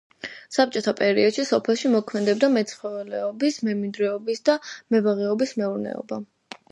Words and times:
საბჭოთა 0.55 0.91
პერიოდში 0.99 1.43
სოფელში 1.49 1.91
მოქმედებდა 1.95 2.49
მეცხოველეობის, 2.53 3.59
მემინდვრეობის 3.67 4.41
და 4.49 4.57
მებაღეობის 4.97 5.55
მეურნეობა. 5.61 6.19